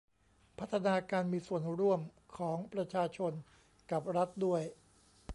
[0.59, 1.99] พัฒนาการมีส่วนร่วม
[2.37, 3.31] ของประชาชน
[3.91, 4.61] กับรัฐด้วย